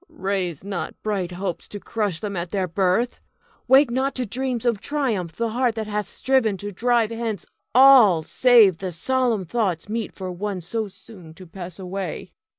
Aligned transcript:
Cleon. 0.07 0.19
Raise 0.23 0.63
not 0.63 1.03
bright 1.03 1.31
hopes 1.33 1.67
to 1.67 1.79
crush 1.79 2.21
them 2.21 2.35
at 2.35 2.49
their 2.49 2.67
birth; 2.67 3.19
wake 3.67 3.91
not 3.91 4.15
to 4.15 4.25
dreams 4.25 4.65
of 4.65 4.81
triumph 4.81 5.33
the 5.33 5.49
heart 5.49 5.75
that 5.75 5.85
hath 5.85 6.07
striven 6.07 6.57
to 6.57 6.71
drive 6.71 7.11
hence 7.11 7.45
all 7.75 8.23
save 8.23 8.79
the 8.79 8.91
solemn 8.91 9.45
thoughts 9.45 9.87
meet 9.87 10.11
for 10.11 10.31
one 10.31 10.59
so 10.59 10.87
soon 10.87 11.35
to 11.35 11.45
pass 11.45 11.77
away. 11.77 12.31